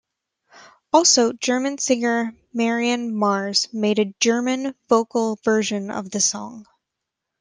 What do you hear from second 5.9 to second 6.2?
of the